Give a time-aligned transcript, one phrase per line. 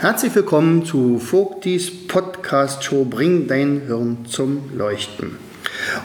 [0.00, 5.36] Herzlich willkommen zu Vogtis Podcast Show Bring dein Hirn zum Leuchten.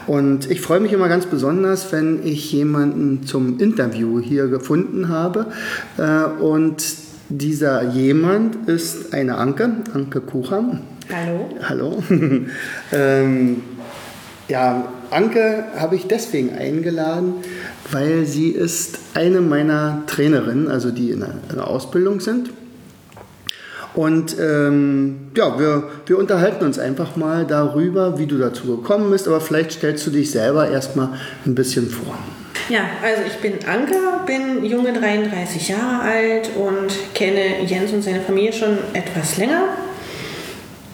[0.06, 5.46] Und ich freue mich immer ganz besonders, wenn ich jemanden zum Interview hier gefunden habe.
[5.96, 6.84] Äh, und
[7.30, 10.82] dieser jemand ist eine Anke, Anke Kucham.
[11.10, 11.48] Hallo.
[11.62, 12.02] Hallo.
[12.92, 13.62] ähm,
[14.48, 17.36] ja, Anke habe ich deswegen eingeladen,
[17.90, 22.50] weil sie ist eine meiner Trainerinnen, also die in einer Ausbildung sind.
[23.96, 29.26] Und ähm, ja, wir, wir unterhalten uns einfach mal darüber, wie du dazu gekommen bist,
[29.26, 32.16] aber vielleicht stellst du dich selber erstmal ein bisschen vor.
[32.68, 33.94] Ja, also ich bin Anke,
[34.26, 39.62] bin junge 33 Jahre alt und kenne Jens und seine Familie schon etwas länger.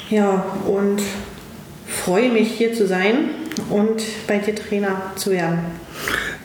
[0.08, 1.03] Ja, und
[1.89, 3.30] freue mich hier zu sein
[3.69, 5.58] und bei dir Trainer zu werden.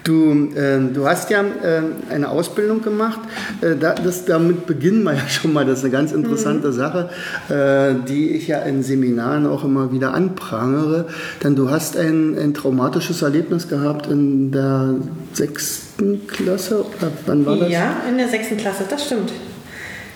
[0.07, 3.19] Du, äh, du hast ja äh, eine Ausbildung gemacht.
[3.59, 5.65] Äh, das, damit beginnen wir ja schon mal.
[5.65, 6.71] Das ist eine ganz interessante mhm.
[6.71, 7.09] Sache,
[7.49, 11.07] äh, die ich ja in Seminaren auch immer wieder anprangere.
[11.43, 14.95] Denn du hast ein, ein traumatisches Erlebnis gehabt in der
[15.33, 16.85] sechsten Klasse.
[16.85, 17.69] Oder wann war das?
[17.69, 19.33] Ja, in der sechsten Klasse, das stimmt.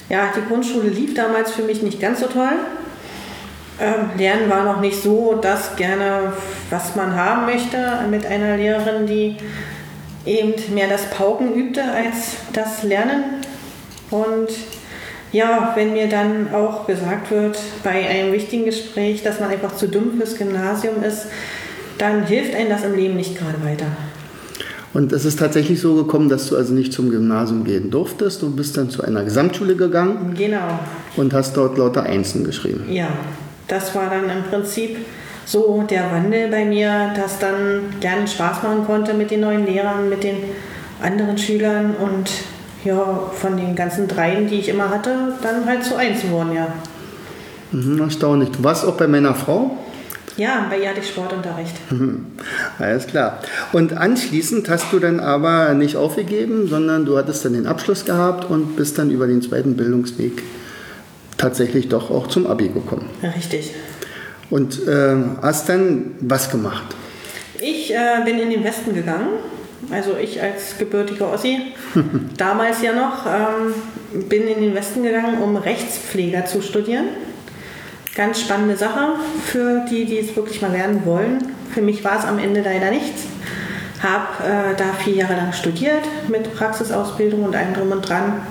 [0.08, 2.48] Ja, die Grundschule lief damals für mich nicht ganz so toll.
[3.78, 6.32] Ähm, Lernen war noch nicht so das gerne,
[6.70, 7.78] was man haben möchte,
[8.10, 9.36] mit einer Lehrerin, die
[10.26, 13.24] eben mehr das Pauken übte als das Lernen.
[14.10, 14.50] Und
[15.32, 19.88] ja, wenn mir dann auch gesagt wird bei einem wichtigen Gespräch, dass man einfach zu
[19.88, 21.28] dumm fürs Gymnasium ist,
[21.98, 23.86] dann hilft einem das im Leben nicht gerade weiter.
[24.94, 28.42] Und es ist tatsächlich so gekommen, dass du also nicht zum Gymnasium gehen durftest.
[28.42, 30.34] Du bist dann zu einer Gesamtschule gegangen.
[30.38, 30.80] Genau.
[31.16, 32.92] Und hast dort lauter Einsen geschrieben.
[32.92, 33.08] Ja,
[33.68, 34.98] das war dann im Prinzip
[35.46, 40.10] so der Wandel bei mir, dass dann Lernen Spaß machen konnte mit den neuen Lehrern,
[40.10, 40.38] mit den
[41.02, 42.30] anderen Schülern und
[42.84, 46.68] ja, von den ganzen dreien, die ich immer hatte, dann halt zu eins wurden, ja.
[47.72, 48.50] Mhm, erstaunlich.
[48.50, 49.78] Du warst auch bei meiner Frau?
[50.38, 51.76] Ja, bei ihr hatte ich Sportunterricht.
[51.92, 52.26] Mhm.
[52.80, 53.40] Alles klar.
[53.74, 58.50] Und anschließend hast du dann aber nicht aufgegeben, sondern du hattest dann den Abschluss gehabt
[58.50, 60.42] und bist dann über den zweiten Bildungsweg
[61.38, 63.10] tatsächlich doch auch zum Abi gekommen.
[63.22, 63.72] Ja, richtig.
[64.52, 66.84] Und äh, hast dann was gemacht?
[67.60, 69.30] Ich äh, bin in den Westen gegangen.
[69.90, 71.58] Also ich als gebürtiger Ossi,
[72.38, 77.06] damals ja noch, ähm, bin in den Westen gegangen, um Rechtspfleger zu studieren.
[78.16, 81.40] Ganz spannende Sache für die, die es wirklich mal werden wollen.
[81.74, 83.24] Für mich war es am Ende leider nichts.
[84.04, 88.42] Habe äh, da vier Jahre lang studiert mit Praxisausbildung und allem drum und dran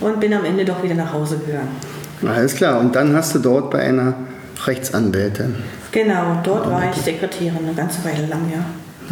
[0.00, 1.76] und bin am Ende doch wieder nach Hause gegangen.
[2.24, 2.78] Alles klar.
[2.78, 4.14] Und dann hast du dort bei einer
[4.66, 5.54] Rechtsanwältin.
[5.90, 8.64] Genau, dort war ich Sekretärin eine ganze Weile lang, ja.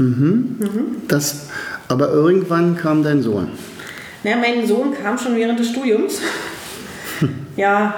[0.02, 0.56] Mhm.
[0.58, 0.96] Mhm.
[1.08, 1.48] Das,
[1.88, 3.48] aber irgendwann kam dein Sohn.
[4.22, 6.20] Ja, mein Sohn kam schon während des Studiums.
[7.56, 7.94] ja,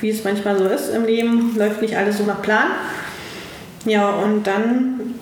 [0.00, 2.68] wie es manchmal so ist im Leben, läuft nicht alles so nach Plan.
[3.84, 5.14] Ja, und dann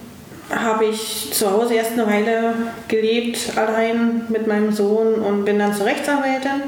[0.51, 2.55] habe ich zu Hause erst eine Weile
[2.89, 6.63] gelebt, allein mit meinem Sohn und bin dann zur Rechtsanwältin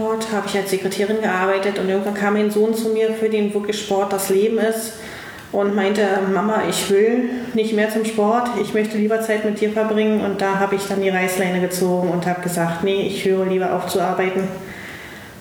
[0.00, 3.52] Dort habe ich als Sekretärin gearbeitet und irgendwann kam mein Sohn zu mir, für den
[3.52, 4.94] wirklich Sport das Leben ist
[5.52, 6.02] und meinte,
[6.32, 10.40] Mama, ich will nicht mehr zum Sport, ich möchte lieber Zeit mit dir verbringen und
[10.40, 13.88] da habe ich dann die Reißleine gezogen und habe gesagt, nee, ich höre lieber auf
[13.88, 14.48] zu arbeiten,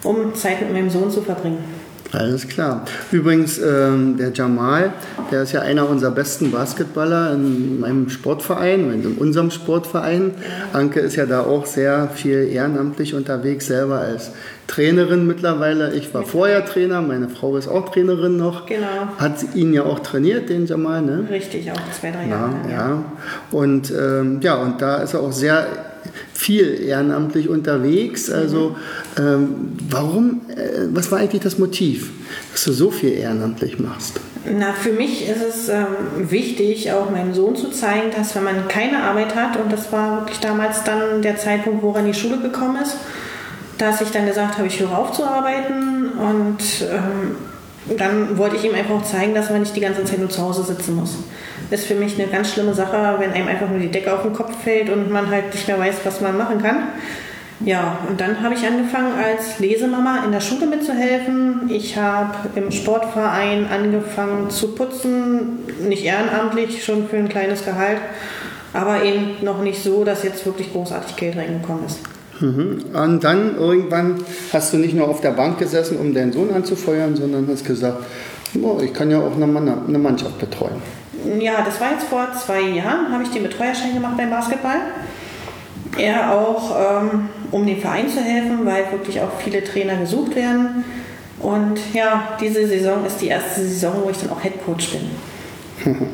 [0.03, 1.78] um Zeit mit meinem Sohn zu verbringen.
[2.12, 2.86] Alles klar.
[3.12, 4.94] Übrigens, ähm, der Jamal,
[5.31, 10.31] der ist ja einer unserer besten Basketballer in meinem Sportverein, in unserem Sportverein.
[10.74, 14.31] Anke ist ja da auch sehr viel ehrenamtlich unterwegs, selber als
[14.66, 15.94] Trainerin mittlerweile.
[15.94, 18.66] Ich war vorher Trainer, meine Frau ist auch Trainerin noch.
[18.66, 18.88] Genau.
[19.18, 21.28] Hat ihn ja auch trainiert, den Jamal, ne?
[21.30, 22.54] Richtig, auch zwei, drei Jahre.
[22.68, 23.04] Ja, ja.
[23.51, 25.68] Und ähm, ja, und da ist er auch sehr
[26.39, 28.30] viel ehrenamtlich unterwegs.
[28.30, 28.77] Also
[29.18, 32.12] ähm, warum, äh, was war eigentlich das Motiv,
[32.53, 34.21] dass du so viel ehrenamtlich machst?
[34.45, 35.86] Na, für mich ist es ähm,
[36.18, 40.21] wichtig, auch meinem Sohn zu zeigen, dass wenn man keine Arbeit hat, und das war
[40.21, 42.95] wirklich damals dann der Zeitpunkt, wo er in die Schule gekommen ist,
[43.77, 47.35] dass ich dann gesagt habe, ich höre auf zu arbeiten und ähm,
[47.97, 50.63] dann wollte ich ihm einfach zeigen, dass man nicht die ganze Zeit nur zu Hause
[50.63, 51.18] sitzen muss
[51.71, 54.33] ist für mich eine ganz schlimme Sache, wenn einem einfach nur die Decke auf den
[54.33, 56.89] Kopf fällt und man halt nicht mehr weiß, was man machen kann.
[57.62, 61.69] Ja, und dann habe ich angefangen, als Lesemama in der Schule mitzuhelfen.
[61.69, 68.00] Ich habe im Sportverein angefangen zu putzen, nicht ehrenamtlich, schon für ein kleines Gehalt,
[68.71, 72.00] aber eben noch nicht so, dass jetzt wirklich großartig Geld reingekommen ist.
[72.39, 72.83] Mhm.
[72.94, 74.15] Und dann irgendwann
[74.53, 78.03] hast du nicht nur auf der Bank gesessen, um deinen Sohn anzufeuern, sondern hast gesagt,
[78.62, 80.81] oh, ich kann ja auch eine Mannschaft betreuen.
[81.39, 84.80] Ja, das war jetzt vor zwei Jahren, habe ich den Betreuerschein gemacht beim Basketball.
[85.97, 90.85] Er auch, ähm, um dem Verein zu helfen, weil wirklich auch viele Trainer gesucht werden.
[91.39, 96.09] Und ja, diese Saison ist die erste Saison, wo ich dann auch Head Coach bin.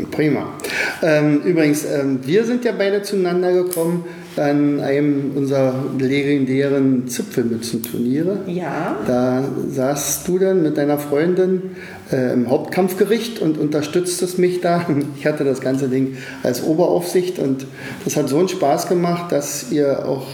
[0.10, 0.54] Prima.
[1.02, 4.04] Ähm, übrigens, ähm, wir sind ja beide zueinander gekommen
[4.36, 8.40] an einem unserer legendären Zipfelmützenturniere.
[8.46, 8.96] Ja.
[9.06, 11.76] Da saßt du dann mit deiner Freundin
[12.12, 14.86] äh, im Hauptkampfgericht und unterstütztest mich da.
[15.18, 17.66] Ich hatte das ganze Ding als Oberaufsicht und
[18.04, 20.26] das hat so einen Spaß gemacht, dass ihr auch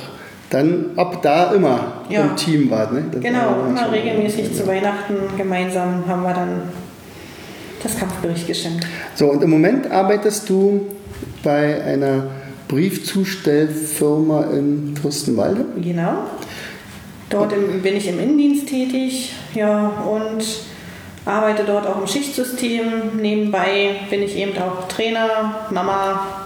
[0.51, 2.23] dann ab da immer ja.
[2.23, 2.93] im Team wart.
[2.93, 3.05] Ne?
[3.21, 6.63] genau, immer regelmäßig zu Weihnachten gemeinsam haben wir dann
[7.83, 8.87] das Kampfgericht geschenkt.
[9.15, 10.87] So, und im Moment arbeitest du
[11.43, 12.25] bei einer
[12.69, 15.65] Briefzustellfirma in Fürstenwalde?
[15.83, 16.25] Genau.
[17.31, 20.45] Dort im, bin ich im Innendienst tätig ja, und
[21.25, 23.17] arbeite dort auch im Schichtsystem.
[23.21, 26.45] Nebenbei bin ich eben auch Trainer, Mama,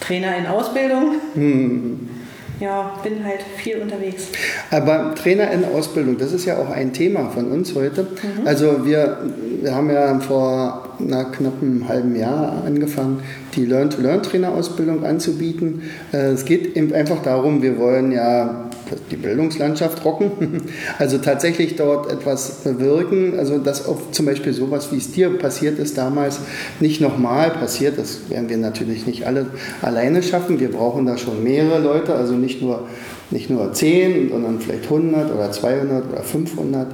[0.00, 1.16] Trainer in Ausbildung.
[1.34, 2.21] Hm
[2.62, 4.28] ja, bin halt viel unterwegs.
[4.70, 8.02] Aber Trainer in Ausbildung, das ist ja auch ein Thema von uns heute.
[8.02, 8.46] Mhm.
[8.46, 9.18] Also wir,
[9.60, 13.22] wir haben ja vor einer knappen halben Jahr angefangen,
[13.56, 15.90] die Learn-to-Learn-Trainer-Ausbildung anzubieten.
[16.12, 18.70] Äh, es geht eben einfach darum, wir wollen ja
[19.10, 20.62] die Bildungslandschaft rocken,
[20.98, 25.98] also tatsächlich dort etwas bewirken, also dass zum Beispiel sowas, wie es dir passiert ist
[25.98, 26.40] damals,
[26.80, 29.46] nicht nochmal passiert, das werden wir natürlich nicht alle
[29.80, 32.88] alleine schaffen, wir brauchen da schon mehrere Leute, also nicht nur,
[33.30, 36.88] nicht nur 10, sondern vielleicht 100 oder 200 oder 500.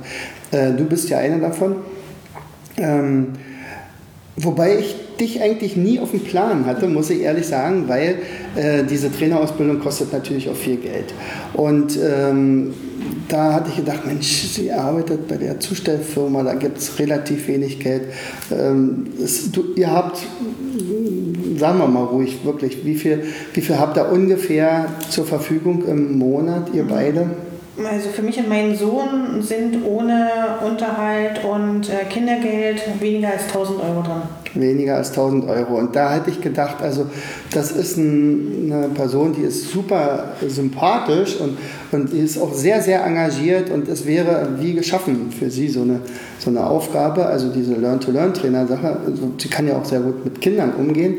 [0.51, 1.77] Äh, du bist ja einer davon.
[4.41, 8.19] Wobei ich dich eigentlich nie auf dem Plan hatte, muss ich ehrlich sagen, weil
[8.55, 11.13] äh, diese Trainerausbildung kostet natürlich auch viel Geld.
[11.55, 12.73] Und ähm,
[13.29, 17.81] da hatte ich gedacht, Mensch, sie arbeitet bei der Zustellfirma, da gibt es relativ wenig
[17.81, 18.03] Geld.
[18.53, 20.19] Ähm, es, du, ihr habt,
[21.59, 23.25] sagen wir mal ruhig, wirklich, wie viel,
[23.55, 27.29] wie viel habt ihr ungefähr zur Verfügung im Monat, ihr beide?
[27.85, 30.31] Also für mich und meinen Sohn sind ohne
[30.67, 34.23] Unterhalt und äh, Kindergeld weniger als 1000 Euro dran.
[34.55, 35.79] Weniger als 1000 Euro.
[35.79, 37.07] Und da hätte ich gedacht, also
[37.53, 41.57] das ist ein, eine Person, die ist super sympathisch und,
[41.93, 45.83] und die ist auch sehr, sehr engagiert und es wäre wie geschaffen für sie so
[45.83, 46.01] eine,
[46.41, 48.99] so eine Aufgabe, also diese Learn-to-Learn-Trainer-Sache.
[49.07, 51.19] Also sie kann ja auch sehr gut mit Kindern umgehen,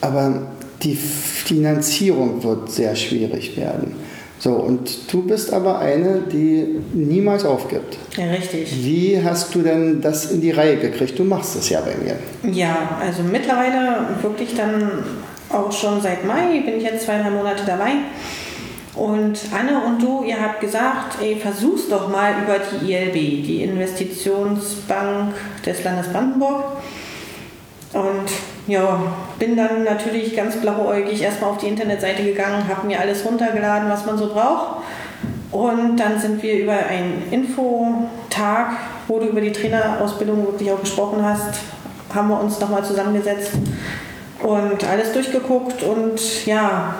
[0.00, 0.42] aber
[0.82, 4.07] die Finanzierung wird sehr schwierig werden.
[4.40, 7.98] So, und du bist aber eine, die niemals aufgibt.
[8.16, 8.84] Ja, richtig.
[8.84, 11.18] Wie hast du denn das in die Reihe gekriegt?
[11.18, 12.52] Du machst es ja bei mir.
[12.54, 15.02] Ja, also mittlerweile wirklich dann
[15.50, 17.92] auch schon seit Mai, bin ich jetzt zwei, drei Monate dabei.
[18.94, 23.62] Und Anne und du, ihr habt gesagt, ey, versuch's doch mal über die ILB, die
[23.62, 25.34] Investitionsbank
[25.64, 26.64] des Landes Brandenburg.
[27.92, 28.28] Und
[28.68, 29.00] ja,
[29.38, 34.04] bin dann natürlich ganz blauäugig erstmal auf die Internetseite gegangen, habe mir alles runtergeladen, was
[34.06, 34.82] man so braucht.
[35.50, 38.76] Und dann sind wir über einen Infotag,
[39.08, 41.60] wo du über die Trainerausbildung wirklich auch gesprochen hast,
[42.14, 43.52] haben wir uns nochmal zusammengesetzt
[44.42, 46.94] und alles durchgeguckt und ja,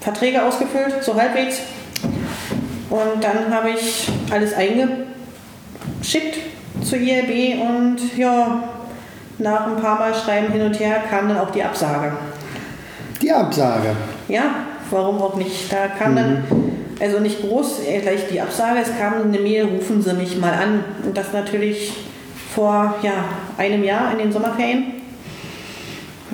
[0.00, 1.60] Verträge ausgefüllt, so halbwegs.
[2.88, 6.38] Und dann habe ich alles eingeschickt
[6.82, 8.64] zur ILB und ja,
[9.40, 12.12] nach ein paar Mal Schreiben hin und her kam dann auch die Absage.
[13.20, 13.90] Die Absage?
[14.28, 14.42] Ja,
[14.90, 15.72] warum auch nicht.
[15.72, 16.16] Da kam mhm.
[16.16, 16.44] dann,
[17.00, 20.52] also nicht groß äh, gleich die Absage, es kam eine Mail, rufen Sie mich mal
[20.52, 20.84] an.
[21.04, 21.92] Und das natürlich
[22.54, 23.24] vor ja,
[23.58, 24.94] einem Jahr in den Sommerferien.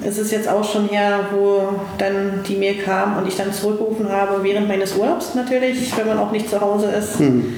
[0.05, 4.11] Es ist jetzt auch schon her, wo dann die Mail kam und ich dann zurückgerufen
[4.11, 7.19] habe, während meines Urlaubs natürlich, wenn man auch nicht zu Hause ist.
[7.19, 7.55] Mhm.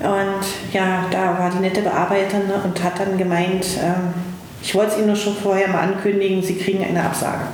[0.00, 4.27] Und ja, da war die nette Bearbeiterin und hat dann gemeint, ähm,
[4.62, 7.44] ich wollte es Ihnen schon vorher mal ankündigen, Sie kriegen eine Absage.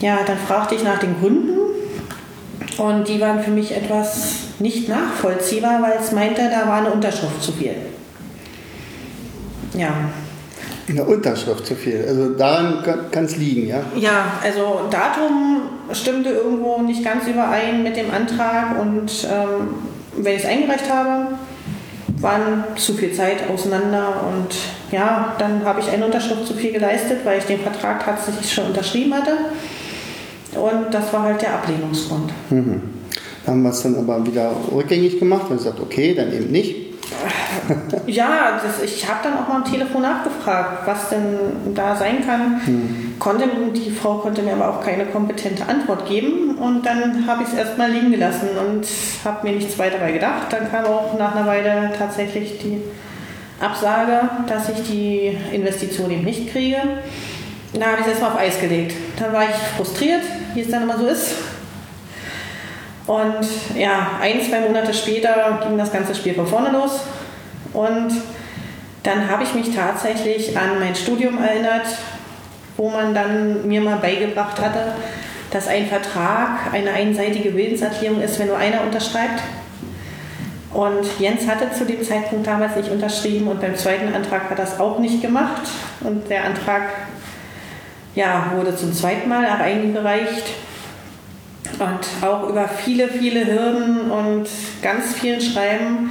[0.00, 1.58] Ja, dann fragte ich nach den Gründen
[2.78, 7.42] und die waren für mich etwas nicht nachvollziehbar, weil es meinte, da war eine Unterschrift
[7.42, 7.74] zu viel.
[9.74, 9.90] Ja.
[10.88, 12.04] Eine Unterschrift zu viel.
[12.06, 13.82] Also daran kann es liegen, ja?
[13.96, 15.62] Ja, also Datum
[15.92, 19.74] stimmte irgendwo nicht ganz überein mit dem Antrag und ähm,
[20.16, 21.38] wenn ich es eingereicht habe,
[22.18, 24.54] waren zu viel Zeit auseinander und
[24.92, 28.66] ja, dann habe ich eine Unterschrift zu viel geleistet, weil ich den Vertrag tatsächlich schon
[28.66, 29.32] unterschrieben hatte.
[30.58, 32.32] Und das war halt der Ablehnungsgrund.
[32.50, 32.82] Mhm.
[33.46, 36.89] haben wir es dann aber wieder rückgängig gemacht und gesagt, okay, dann eben nicht.
[38.06, 42.60] Ja, das, ich habe dann auch mal am Telefon nachgefragt, was denn da sein kann.
[42.64, 43.14] Hm.
[43.18, 47.48] Konnte, die Frau konnte mir aber auch keine kompetente Antwort geben und dann habe ich
[47.48, 48.86] es erstmal liegen gelassen und
[49.24, 50.46] habe mir nichts weiter dabei gedacht.
[50.50, 52.80] Dann kam auch nach einer Weile tatsächlich die
[53.60, 56.78] Absage, dass ich die Investition eben nicht kriege.
[57.72, 58.94] Da habe ich es erstmal auf Eis gelegt.
[59.18, 60.22] Dann war ich frustriert,
[60.54, 61.34] wie es dann immer so ist.
[63.10, 67.00] Und ja, ein, zwei Monate später ging das ganze Spiel von vorne los.
[67.72, 68.12] Und
[69.02, 71.86] dann habe ich mich tatsächlich an mein Studium erinnert,
[72.76, 74.92] wo man dann mir mal beigebracht hatte,
[75.50, 79.42] dass ein Vertrag eine einseitige Willenserklärung ist, wenn nur einer unterschreibt.
[80.72, 84.56] Und Jens hatte zu dem Zeitpunkt damals nicht unterschrieben und beim zweiten Antrag hat er
[84.64, 85.62] das auch nicht gemacht.
[86.02, 86.82] Und der Antrag
[88.14, 90.44] ja, wurde zum zweiten Mal eingereicht.
[91.78, 94.48] Und auch über viele, viele Hürden und
[94.82, 96.10] ganz vielen Schreiben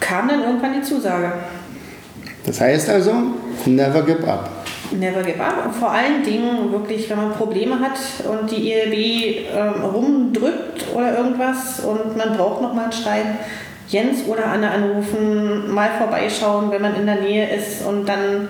[0.00, 1.32] kam dann irgendwann die Zusage.
[2.44, 3.12] Das heißt also,
[3.66, 4.50] never give up.
[4.92, 5.66] Never give up.
[5.66, 11.16] Und vor allen Dingen wirklich, wenn man Probleme hat und die ELB ähm, rumdrückt oder
[11.16, 13.38] irgendwas und man braucht nochmal ein Schreiben,
[13.88, 18.48] Jens oder Anne anrufen, mal vorbeischauen, wenn man in der Nähe ist und dann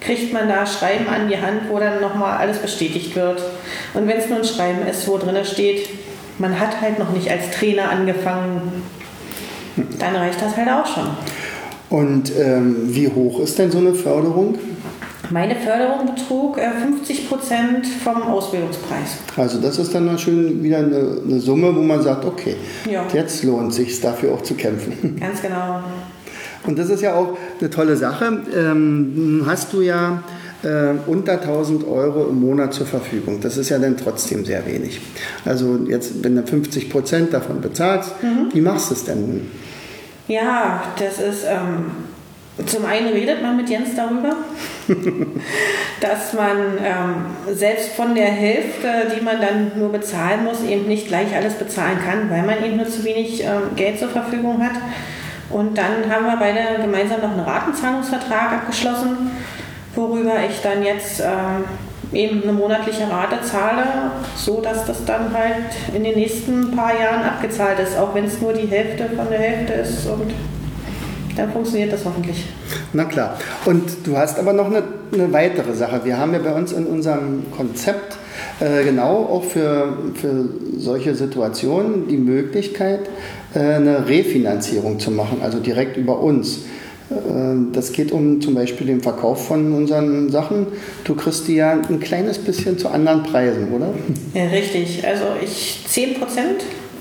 [0.00, 3.42] kriegt man da Schreiben an die Hand, wo dann nochmal alles bestätigt wird.
[3.96, 5.88] Und wenn es nur ein Schreiben ist, wo drin steht,
[6.38, 8.82] man hat halt noch nicht als Trainer angefangen,
[9.98, 11.08] dann reicht das halt auch schon.
[11.88, 14.58] Und ähm, wie hoch ist denn so eine Förderung?
[15.30, 19.16] Meine Förderung betrug äh, 50 Prozent vom Ausbildungspreis.
[19.36, 22.56] Also das ist dann schön wieder eine, eine Summe, wo man sagt, okay,
[22.88, 23.06] ja.
[23.12, 25.16] jetzt lohnt es sich dafür auch zu kämpfen.
[25.20, 25.80] Ganz genau.
[26.66, 28.42] Und das ist ja auch eine tolle Sache.
[28.54, 30.22] Ähm, hast du ja
[30.66, 33.40] äh, unter 1000 Euro im Monat zur Verfügung.
[33.40, 35.00] Das ist ja dann trotzdem sehr wenig.
[35.44, 38.48] Also jetzt, wenn du 50 Prozent davon bezahlst, mhm.
[38.52, 39.50] wie machst du es denn nun?
[40.28, 41.44] Ja, das ist...
[41.44, 41.86] Ähm
[42.64, 44.34] zum einen redet man mit Jens darüber,
[46.00, 51.08] dass man ähm, selbst von der Hälfte, die man dann nur bezahlen muss, eben nicht
[51.08, 54.76] gleich alles bezahlen kann, weil man eben nur zu wenig ähm, Geld zur Verfügung hat.
[55.50, 59.30] Und dann haben wir beide gemeinsam noch einen Ratenzahlungsvertrag abgeschlossen,
[59.96, 61.26] worüber ich dann jetzt äh,
[62.12, 67.24] eben eine monatliche Rate zahle, so dass das dann halt in den nächsten paar Jahren
[67.24, 70.32] abgezahlt ist, auch wenn es nur die Hälfte von der Hälfte ist und
[71.36, 72.44] dann funktioniert das hoffentlich.
[72.92, 73.38] Na klar.
[73.66, 76.00] Und du hast aber noch eine, eine weitere Sache.
[76.04, 78.16] Wir haben ja bei uns in unserem Konzept
[78.60, 80.48] äh, genau auch für, für
[80.78, 83.00] solche Situationen die Möglichkeit,
[83.54, 86.60] äh, eine Refinanzierung zu machen, also direkt über uns.
[87.10, 90.66] Äh, das geht um zum Beispiel den Verkauf von unseren Sachen.
[91.04, 93.88] Du kriegst die ja ein kleines bisschen zu anderen Preisen, oder?
[94.34, 95.06] Ja, richtig.
[95.06, 96.16] Also ich 10%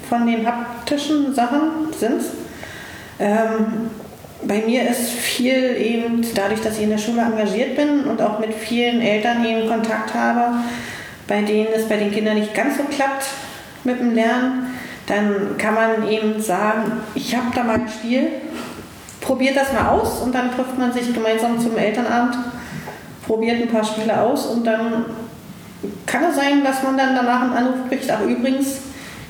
[0.08, 2.22] von den haptischen Sachen sind.
[3.20, 3.90] Ähm,
[4.44, 8.40] bei mir ist viel eben dadurch, dass ich in der Schule engagiert bin und auch
[8.40, 10.58] mit vielen Eltern eben Kontakt habe,
[11.28, 13.26] bei denen es bei den Kindern nicht ganz so klappt
[13.84, 14.68] mit dem Lernen,
[15.08, 18.28] dann kann man eben sagen, ich habe da mal ein Spiel,
[19.26, 22.38] probiert das mal aus und dann trifft man sich gemeinsam zum Elternabend,
[23.26, 25.06] probiert ein paar Spiele aus und dann
[26.06, 28.82] kann es sein, dass man dann danach einen Anruf kriegt, ach übrigens,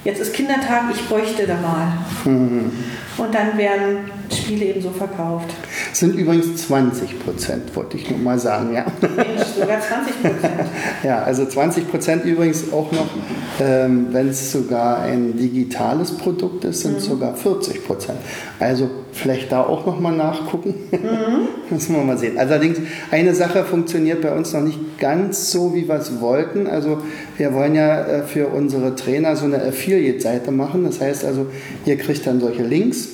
[0.03, 1.87] jetzt ist Kindertag, ich bräuchte da mal.
[2.25, 2.71] Mhm.
[3.17, 5.47] Und dann werden Spiele eben so verkauft.
[5.93, 8.85] Sind übrigens 20 Prozent, wollte ich nur mal sagen, ja.
[9.01, 10.69] Mensch, sogar 20 Prozent.
[11.03, 13.07] ja, also 20 Prozent übrigens auch noch,
[13.61, 16.99] ähm, wenn es sogar ein digitales Produkt ist, sind mhm.
[16.99, 18.19] sogar 40 Prozent.
[18.59, 20.75] Also vielleicht da auch noch mal nachgucken.
[20.91, 21.47] Mhm.
[21.69, 22.37] Müssen wir mal sehen.
[22.37, 22.79] Allerdings,
[23.11, 26.67] eine Sache funktioniert bei uns noch nicht ganz so, wie wir es wollten.
[26.67, 26.99] Also
[27.37, 30.83] wir wollen ja äh, für unsere Trainer so eine Affiliate-Seite machen.
[30.83, 31.47] Das heißt also,
[31.85, 33.09] ihr kriegt dann solche Links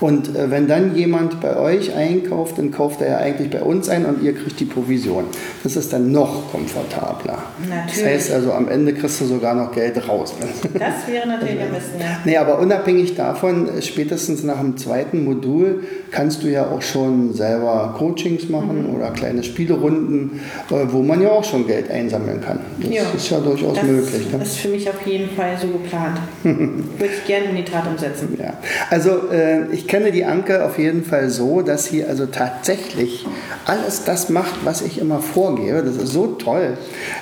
[0.00, 3.88] und äh, wenn dann jemand bei euch einkauft, dann kauft er ja eigentlich bei uns
[3.88, 5.24] ein und ihr kriegt die Provision.
[5.62, 7.42] Das ist dann noch komfortabler.
[7.68, 7.96] Natürlich.
[7.96, 10.34] Das heißt also, am Ende kriegst du sogar noch Geld raus.
[10.74, 12.18] Das wäre natürlich am besten, ja.
[12.24, 17.94] Nee, aber unabhängig davon, spätestens nach dem zweiten Modul kannst du ja auch schon selber
[17.96, 18.96] Coachings machen mhm.
[18.96, 22.60] oder kleine Spielerunden, äh, wo man ja auch schon Geld einsammeln kann.
[22.80, 24.32] Das ja, ist ja durchaus das möglich.
[24.32, 24.38] Ne?
[24.38, 26.18] Das ist für mich auf jeden Fall so geplant.
[26.42, 28.36] Würde ich gerne in die Tat umsetzen.
[28.38, 28.54] Ja.
[28.90, 33.26] Also äh, ich kenne die Anke auf jeden Fall so, dass sie also tatsächlich
[33.64, 35.82] alles das macht, was ich immer vorgebe.
[35.82, 36.78] Das ist so toll.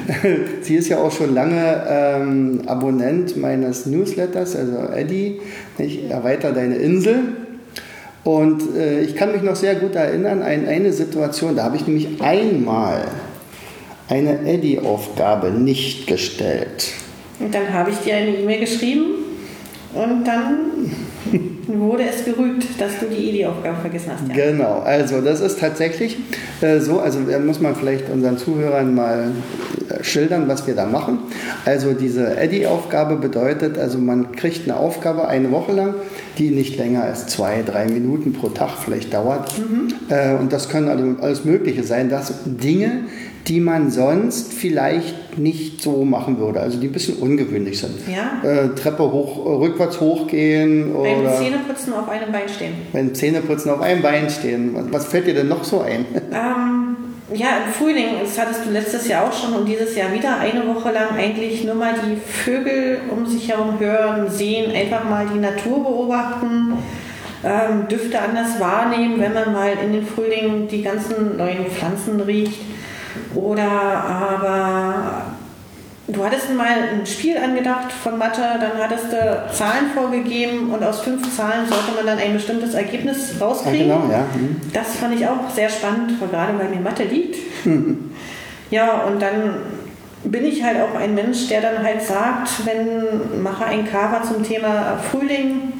[0.62, 5.40] sie ist ja auch schon lange ähm, Abonnent meines Newsletters, also Eddie,
[5.78, 6.11] nicht?
[6.11, 7.46] Erweiter deine Insel.
[8.26, 11.87] Und äh, ich kann mich noch sehr gut erinnern an eine Situation, da habe ich
[11.87, 13.04] nämlich einmal
[14.09, 16.88] eine Eddie-Aufgabe nicht gestellt.
[17.38, 19.04] Und dann habe ich dir eine E-Mail geschrieben
[19.95, 20.90] und dann
[21.68, 24.37] wurde es gerügt, dass du die EDI-Aufgabe vergessen hast.
[24.37, 24.50] Ja.
[24.50, 26.16] Genau, also das ist tatsächlich
[26.62, 29.30] äh, so, also da muss man vielleicht unseren Zuhörern mal
[30.02, 31.19] schildern, was wir da machen.
[31.64, 35.95] Also diese EDI-Aufgabe bedeutet, also man kriegt eine Aufgabe eine Woche lang,
[36.38, 39.52] die nicht länger als zwei, drei Minuten pro Tag vielleicht dauert.
[39.59, 39.88] Mhm.
[40.09, 43.05] Äh, und das können also alles Mögliche sein, dass Dinge,
[43.49, 47.95] die man sonst vielleicht nicht so machen würde, also die ein bisschen ungewöhnlich sind.
[48.09, 48.49] Ja.
[48.49, 51.23] Äh, Treppe hoch, rückwärts hochgehen oder.
[51.23, 52.73] Beim Zähneputzen auf einem Bein stehen.
[52.93, 54.75] Beim Zähneputzen auf einem Bein stehen.
[54.90, 56.07] Was fällt dir denn noch so ein?
[56.33, 56.86] Ähm,
[57.33, 60.66] ja, im Frühling, das hattest du letztes Jahr auch schon und dieses Jahr wieder eine
[60.66, 65.40] Woche lang eigentlich nur mal die Vögel um sich herum hören, sehen, einfach mal die
[65.40, 66.75] Natur beobachten.
[67.45, 72.61] Ähm, Düfte anders wahrnehmen, wenn man mal in den Frühling die ganzen neuen Pflanzen riecht.
[73.35, 75.36] Oder aber
[76.09, 81.01] du hattest mal ein Spiel angedacht von Mathe, dann hattest du Zahlen vorgegeben und aus
[81.01, 83.89] fünf Zahlen sollte man dann ein bestimmtes Ergebnis rauskriegen.
[83.89, 84.21] Ja, genau, ja.
[84.35, 84.61] Mhm.
[84.73, 87.37] Das fand ich auch sehr spannend, gerade weil mir Mathe liegt.
[87.65, 88.11] Mhm.
[88.69, 89.55] Ja, und dann
[90.25, 94.43] bin ich halt auch ein Mensch, der dann halt sagt, wenn mache ein Cover zum
[94.43, 95.73] Thema Frühling,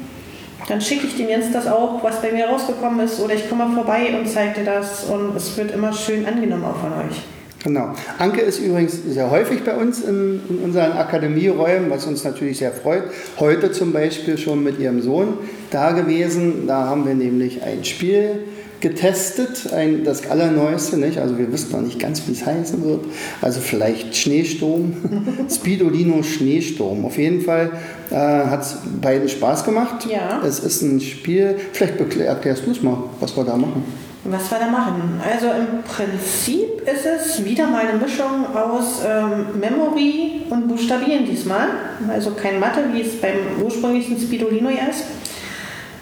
[0.69, 3.65] dann schicke ich dem Jens das auch, was bei mir rausgekommen ist, oder ich komme
[3.65, 7.23] mal vorbei und zeige dir das und es wird immer schön angenommen auch von euch.
[7.63, 7.93] Genau.
[8.19, 12.71] Anke ist übrigens sehr häufig bei uns in, in, unseren Akademieräumen, was uns natürlich sehr
[12.71, 13.03] freut.
[13.39, 15.39] Heute zum Beispiel schon mit ihrem Sohn
[15.71, 16.67] da gewesen.
[16.67, 18.43] Da haben wir nämlich ein Spiel
[18.79, 21.17] getestet, ein, das allerneueste, nicht?
[21.17, 23.05] also wir wissen noch nicht ganz, wie es heißen wird,
[23.41, 24.93] also vielleicht Schneesturm,
[25.49, 27.05] Speedolino Schneesturm.
[27.05, 27.71] Auf jeden Fall
[28.11, 30.05] äh, hat es beiden Spaß gemacht.
[30.09, 30.43] Ja.
[30.45, 33.83] Es ist ein Spiel, vielleicht erklärst du es mal, was wir da machen.
[34.29, 35.21] Was wir da machen?
[35.25, 41.69] Also im Prinzip ist es wieder mal eine Mischung aus ähm, Memory und Buchstabieren diesmal.
[42.09, 45.05] Also kein Mathe, wie es beim ursprünglichen Speedolino ja ist.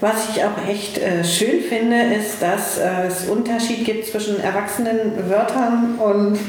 [0.02, 6.00] Was ich auch echt äh, schön finde, ist, dass äh, es Unterschied gibt zwischen Erwachsenenwörtern
[6.00, 6.40] und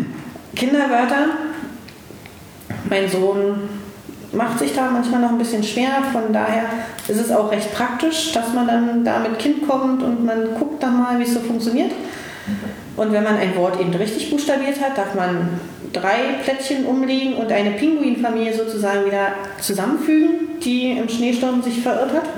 [0.54, 1.30] Kinderwörtern.
[2.90, 3.70] Mein Sohn
[4.32, 6.64] macht sich da manchmal noch ein bisschen schwer, von daher
[7.08, 10.82] ist es auch recht praktisch, dass man dann da mit Kind kommt und man guckt
[10.82, 11.92] dann mal, wie es so funktioniert.
[12.96, 15.60] Und wenn man ein Wort eben richtig buchstabiert hat, darf man
[15.92, 19.28] drei Plättchen umlegen und eine Pinguinfamilie sozusagen wieder
[19.60, 22.28] zusammenfügen, die im Schneesturm sich verirrt hat.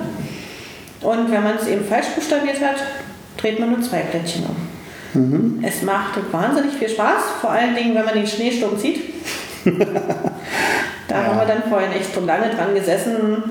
[1.01, 2.77] Und wenn man es eben falsch buchstabiert hat,
[3.37, 4.57] dreht man nur zwei Plättchen um.
[5.21, 5.65] Mhm.
[5.65, 9.01] Es macht wahnsinnig viel Spaß, vor allen Dingen, wenn man den Schneesturm zieht.
[11.09, 11.27] da ja.
[11.27, 13.43] haben wir dann vorhin echt lange dran gesessen,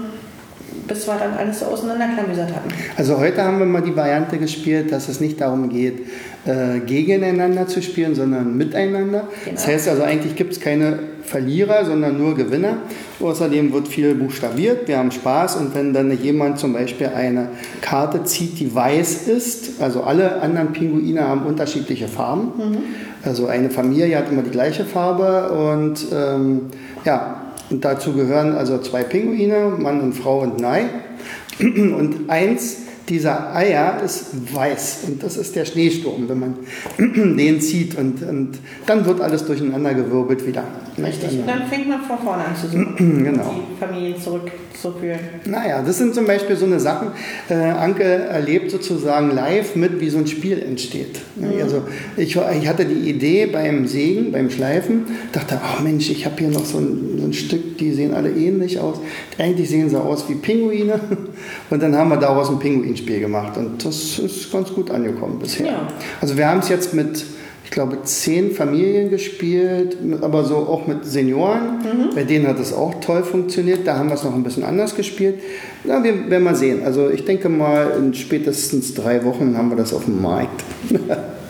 [0.87, 2.69] bis wir dann alles so auseinanderklamüsert hatten.
[2.97, 6.07] Also heute haben wir mal die Variante gespielt, dass es nicht darum geht,
[6.45, 9.27] äh, gegeneinander zu spielen, sondern miteinander.
[9.45, 9.55] Genau.
[9.55, 12.77] Das heißt also eigentlich gibt es keine Verlierer, sondern nur Gewinner.
[13.21, 17.47] Außerdem wird viel buchstabiert, wir haben Spaß und wenn dann jemand zum Beispiel eine
[17.81, 22.51] Karte zieht, die weiß ist, also alle anderen Pinguine haben unterschiedliche Farben.
[22.57, 22.77] Mhm.
[23.23, 26.63] Also eine Familie hat immer die gleiche Farbe und ähm,
[27.05, 30.85] ja, und dazu gehören also zwei Pinguine, Mann und Frau und Nei.
[31.59, 32.77] Und eins
[33.09, 36.55] dieser Eier ist weiß und das ist der Schneesturm, wenn man
[37.37, 40.63] den zieht und, und dann wird alles durcheinandergewirbelt wieder.
[40.97, 43.55] Richtig, und dann fängt man von vorne an zu suchen, genau.
[43.55, 45.19] die Familien zurückzuführen.
[45.45, 47.09] Naja, das sind zum Beispiel so eine Sachen,
[47.49, 51.19] äh, Anke erlebt sozusagen live mit, wie so ein Spiel entsteht.
[51.35, 51.61] Mhm.
[51.61, 51.83] Also
[52.15, 56.35] ich, ich, hatte die Idee beim Sägen, beim Schleifen, dachte, ach oh Mensch, ich habe
[56.37, 58.99] hier noch so ein, so ein Stück, die sehen alle ähnlich aus.
[59.37, 60.99] Eigentlich sehen sie aus wie Pinguine
[61.69, 65.39] und dann haben wir daraus ein Pinguin Spiel gemacht und das ist ganz gut angekommen
[65.39, 65.65] bisher.
[65.67, 65.87] Ja.
[66.21, 67.25] Also wir haben es jetzt mit,
[67.63, 71.77] ich glaube, zehn Familien gespielt, aber so auch mit Senioren.
[71.77, 72.15] Mhm.
[72.15, 73.87] Bei denen hat es auch toll funktioniert.
[73.87, 75.39] Da haben wir es noch ein bisschen anders gespielt.
[75.83, 76.83] Na, wir werden mal sehen.
[76.85, 80.63] Also ich denke mal, in spätestens drei Wochen haben wir das auf dem Markt.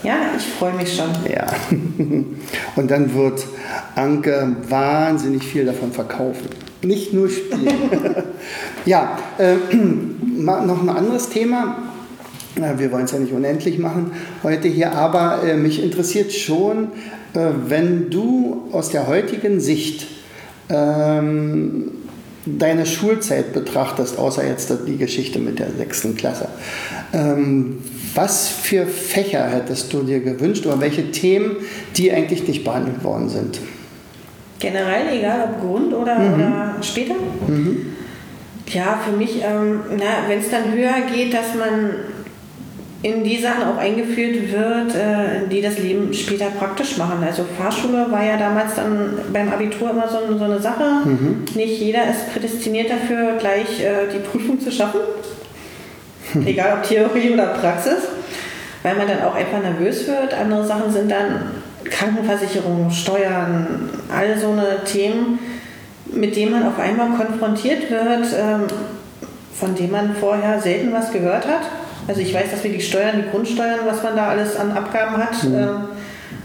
[0.04, 1.08] Ja, ich freue mich schon.
[1.32, 1.48] Ja.
[2.76, 3.46] Und dann wird
[3.96, 6.50] Anke wahnsinnig viel davon verkaufen.
[6.82, 7.74] Nicht nur spielen.
[8.86, 11.93] ja, äh, noch ein anderes Thema.
[12.56, 14.12] Wir wollen es ja nicht unendlich machen
[14.44, 16.90] heute hier, aber äh, mich interessiert schon,
[17.34, 20.08] äh, wenn du aus der heutigen Sicht
[20.70, 21.92] ähm,
[22.46, 26.50] deine Schulzeit betrachtest, außer jetzt die Geschichte mit der sechsten Klasse.
[27.14, 27.80] Ähm,
[28.16, 31.56] was für Fächer hättest du dir gewünscht oder welche Themen,
[31.96, 33.60] die eigentlich nicht behandelt worden sind?
[34.60, 36.34] Generell, egal ob Grund oder, mhm.
[36.36, 37.16] oder später?
[37.48, 37.94] Mhm.
[38.68, 39.82] Ja, für mich, ähm,
[40.28, 41.92] wenn es dann höher geht, dass man
[43.04, 47.22] in die Sachen auch eingeführt wird, äh, die das Leben später praktisch machen.
[47.24, 51.02] Also Fahrschule war ja damals dann beim Abitur immer so, so eine Sache.
[51.04, 51.44] Mhm.
[51.54, 55.02] Nicht jeder ist prädestiniert dafür, gleich äh, die Prüfung zu schaffen.
[56.46, 58.08] Egal ob Theorie oder Praxis.
[58.84, 60.34] Weil man dann auch einfach nervös wird.
[60.34, 61.52] Andere Sachen sind dann
[61.84, 65.40] Krankenversicherung, Steuern, all so eine Themen,
[66.06, 68.64] mit denen man auf einmal konfrontiert wird, ähm,
[69.54, 71.64] von denen man vorher selten was gehört hat.
[72.08, 75.18] Also ich weiß, dass wir die Steuern, die Grundsteuern, was man da alles an Abgaben
[75.18, 75.56] hat, mhm.
[75.56, 75.68] äh,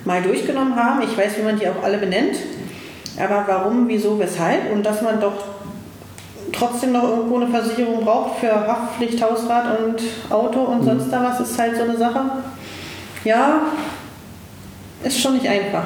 [0.05, 1.03] mal durchgenommen haben.
[1.03, 2.37] Ich weiß, wie man die auch alle benennt.
[3.19, 4.73] Aber warum, wieso, weshalb?
[4.73, 5.45] Und dass man doch
[6.53, 10.85] trotzdem noch irgendwo eine Versicherung braucht für Haftpflicht, Hausrat und Auto und mhm.
[10.85, 12.21] sonst da was, ist halt so eine Sache.
[13.25, 13.63] Ja,
[15.03, 15.85] ist schon nicht einfach.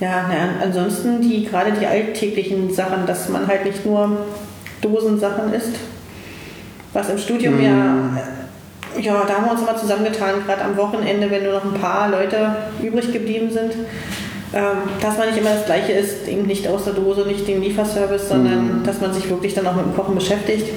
[0.00, 4.18] Ja, na, ansonsten die gerade die alltäglichen Sachen, dass man halt nicht nur
[4.80, 5.76] Dosensachen isst,
[6.92, 7.64] was im Studium mhm.
[7.64, 7.94] ja
[9.00, 12.10] ja, da haben wir uns mal zusammengetan, gerade am Wochenende, wenn nur noch ein paar
[12.10, 13.72] Leute übrig geblieben sind,
[14.52, 17.60] ähm, dass man nicht immer das Gleiche ist, eben nicht aus der Dose, nicht den
[17.62, 18.84] Lieferservice, sondern mhm.
[18.84, 20.68] dass man sich wirklich dann auch mit dem Kochen beschäftigt.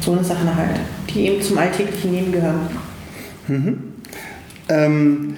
[0.00, 0.80] So eine Sache halt,
[1.10, 2.68] die eben zum alltäglichen Leben gehören.
[3.48, 3.78] Mhm.
[4.68, 5.36] Ähm,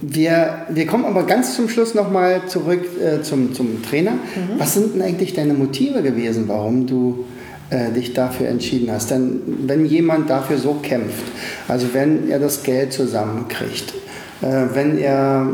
[0.00, 4.12] wir, wir kommen aber ganz zum Schluss nochmal zurück äh, zum, zum Trainer.
[4.12, 4.58] Mhm.
[4.58, 7.24] Was sind denn eigentlich deine Motive gewesen, warum du
[7.70, 9.10] äh, dich dafür entschieden hast.
[9.10, 11.24] Denn wenn jemand dafür so kämpft,
[11.68, 13.94] also wenn er das Geld zusammenkriegt,
[14.42, 15.48] äh, wenn er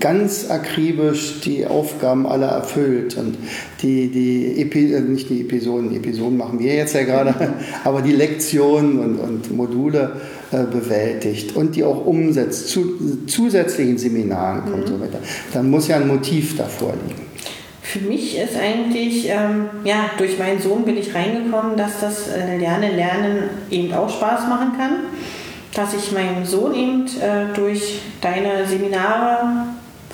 [0.00, 3.36] ganz akribisch die Aufgaben alle erfüllt und
[3.80, 7.34] die, die Epi äh, nicht die Episoden, Episoden machen wir jetzt ja gerade,
[7.84, 10.16] aber die Lektionen und, und Module
[10.50, 14.92] äh, bewältigt und die auch umsetzt, zu zusätzlichen Seminaren kommt mhm.
[14.92, 15.18] so weiter,
[15.52, 17.23] dann muss ja ein Motiv davor liegen.
[17.94, 22.58] Für mich ist eigentlich, ähm, ja, durch meinen Sohn bin ich reingekommen, dass das äh,
[22.58, 24.90] Lernen, Lernen eben auch Spaß machen kann.
[25.74, 29.66] Dass ich meinem Sohn eben äh, durch deine Seminare,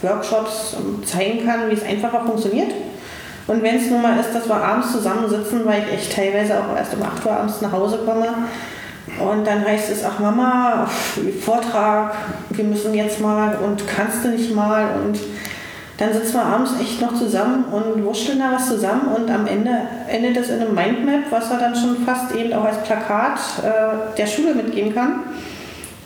[0.03, 2.71] Workshops ähm, zeigen kann, wie es einfacher funktioniert.
[3.47, 6.77] Und wenn es nun mal ist, dass wir abends zusammensitzen, weil ich echt teilweise auch
[6.77, 8.29] erst um 8 Uhr abends nach Hause komme,
[9.19, 10.87] und dann heißt es, ach Mama,
[11.45, 12.15] Vortrag,
[12.51, 15.19] wir müssen jetzt mal und kannst du nicht mal und
[16.01, 19.71] dann sitzen wir abends echt noch zusammen und wurschteln da was zusammen und am Ende
[20.09, 24.17] endet es in einem Mindmap, was er dann schon fast eben auch als Plakat äh,
[24.17, 25.25] der Schule mitgeben kann.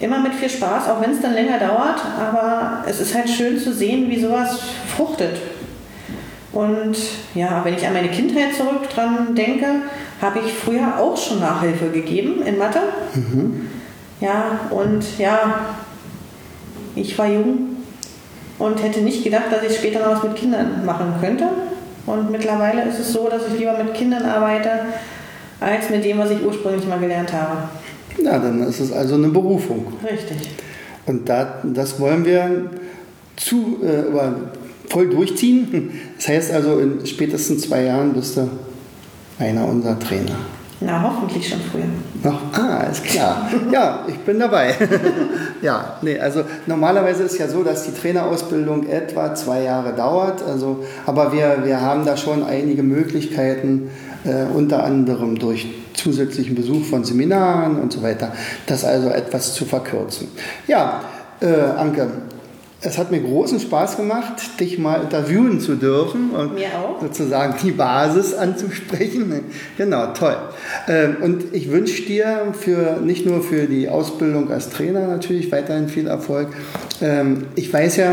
[0.01, 3.57] Immer mit viel Spaß, auch wenn es dann länger dauert, aber es ist halt schön
[3.57, 4.59] zu sehen, wie sowas
[4.97, 5.37] fruchtet.
[6.51, 6.97] Und
[7.37, 9.67] ja, wenn ich an meine Kindheit zurück dran denke,
[10.21, 12.81] habe ich früher auch schon Nachhilfe gegeben in Mathe.
[13.15, 13.71] Mhm.
[14.21, 15.61] Ja, und ja,
[16.97, 17.74] ich war jung,
[18.65, 21.49] und hätte nicht gedacht, dass ich später noch was mit Kindern machen könnte.
[22.07, 24.71] Und mittlerweile ist es so, dass ich lieber mit Kindern arbeite,
[25.61, 27.69] als mit dem, was ich ursprünglich mal gelernt habe.
[28.23, 29.87] Ja, dann ist es also eine Berufung.
[30.03, 30.51] Richtig.
[31.07, 32.71] Und da, das wollen wir
[33.37, 34.05] zu, äh,
[34.89, 36.01] voll durchziehen.
[36.17, 38.49] Das heißt also, in spätestens zwei Jahren bist du
[39.39, 40.37] einer unserer Trainer.
[40.81, 41.85] Na, hoffentlich schon früher.
[42.23, 42.41] Noch?
[42.53, 43.49] Ah, ist klar.
[43.71, 44.75] Ja, ich bin dabei.
[45.63, 50.43] ja, nee, also normalerweise ist ja so, dass die Trainerausbildung etwa zwei Jahre dauert.
[50.43, 53.91] Also, aber wir, wir haben da schon einige Möglichkeiten,
[54.25, 58.33] äh, unter anderem durch zusätzlichen Besuch von Seminaren und so weiter,
[58.67, 60.29] das also etwas zu verkürzen.
[60.67, 61.03] Ja,
[61.41, 62.09] äh, Anke,
[62.85, 66.53] es hat mir großen Spaß gemacht, dich mal interviewen zu dürfen und
[67.01, 69.33] sozusagen die Basis anzusprechen.
[69.79, 70.37] Genau, toll.
[70.87, 75.89] Ähm, und ich wünsche dir für nicht nur für die Ausbildung als Trainer natürlich weiterhin
[75.89, 76.49] viel Erfolg.
[77.01, 78.13] Ähm, ich weiß ja,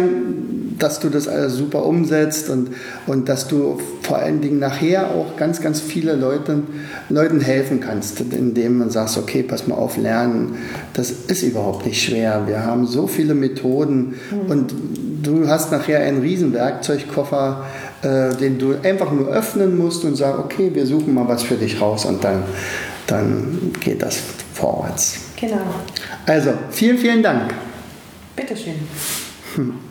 [0.81, 2.69] dass du das alles super umsetzt und,
[3.07, 6.63] und dass du vor allen Dingen nachher auch ganz, ganz viele Leuten,
[7.09, 10.55] Leuten helfen kannst, indem man sagt, okay, pass mal auf, lernen,
[10.93, 12.43] das ist überhaupt nicht schwer.
[12.47, 14.51] Wir haben so viele Methoden mhm.
[14.51, 14.73] und
[15.23, 17.65] du hast nachher einen riesen Werkzeugkoffer,
[18.01, 21.55] äh, den du einfach nur öffnen musst und sagst, okay, wir suchen mal was für
[21.55, 22.43] dich raus und dann,
[23.07, 24.19] dann geht das
[24.53, 25.19] vorwärts.
[25.39, 25.61] Genau.
[26.25, 27.53] Also, vielen, vielen Dank.
[28.35, 28.75] Bitteschön.
[29.55, 29.73] Hm.